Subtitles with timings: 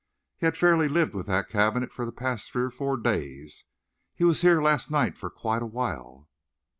[0.39, 3.65] "He has fairly lived with that cabinet for the past three or four days.
[4.15, 6.27] He was here last night for quite a while."